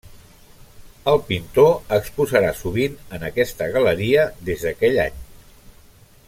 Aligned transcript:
El 1.11 1.19
pintor 1.27 1.93
exposarà 1.99 2.49
sovint 2.63 2.95
en 3.19 3.27
aquesta 3.31 3.69
galeria 3.77 4.25
des 4.49 4.65
d'aquell 4.69 4.99
any. 5.07 5.23